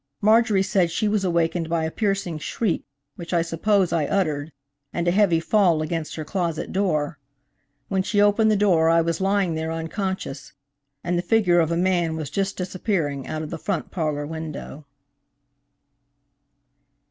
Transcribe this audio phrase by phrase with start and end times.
[0.19, 2.81] Marjorie said she was awakened by a piercing shriek
[3.17, 4.51] which I suppose I uttered,
[4.91, 7.19] and a heavy fall against her closet door.
[7.87, 10.53] When she opened the door I was lying there unconscious,
[11.03, 14.87] and the figure of a man was just disappearing out of the front parlor window.